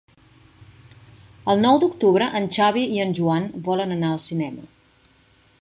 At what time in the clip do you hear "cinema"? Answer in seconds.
4.31-4.71